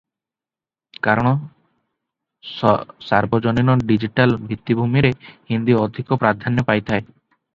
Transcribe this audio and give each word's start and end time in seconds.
କାରଣ 1.07 1.33
ସାର୍ବଜନୀନ 2.53 3.75
ଡିଜିଟାଲ 3.91 4.39
ଭିତ୍ତିଭୂମିରେ 4.53 5.11
ହିନ୍ଦୀ 5.27 5.77
ଅଧିକ 5.83 6.19
ପ୍ରାଧାନ୍ୟ 6.25 6.69
ପାଇଥାଏ। 6.71 7.05